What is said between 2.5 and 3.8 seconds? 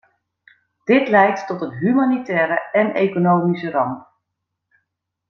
en economische